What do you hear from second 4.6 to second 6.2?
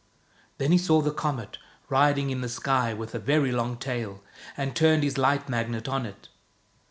turned his Light Magnet on